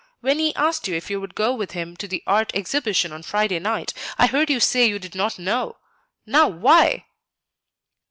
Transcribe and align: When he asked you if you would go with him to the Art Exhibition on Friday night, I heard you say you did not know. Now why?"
When 0.21 0.39
he 0.39 0.55
asked 0.55 0.87
you 0.87 0.95
if 0.95 1.11
you 1.11 1.21
would 1.21 1.35
go 1.35 1.53
with 1.53 1.73
him 1.73 1.95
to 1.97 2.07
the 2.07 2.23
Art 2.25 2.49
Exhibition 2.55 3.11
on 3.13 3.21
Friday 3.21 3.59
night, 3.59 3.93
I 4.17 4.25
heard 4.25 4.49
you 4.49 4.59
say 4.59 4.87
you 4.87 4.97
did 4.97 5.13
not 5.13 5.37
know. 5.37 5.77
Now 6.25 6.47
why?" 6.47 7.05